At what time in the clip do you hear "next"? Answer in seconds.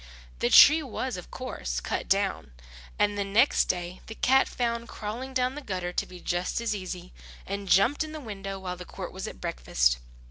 3.23-3.65